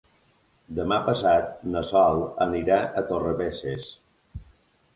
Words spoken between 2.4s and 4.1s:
anirà a Torrebesses.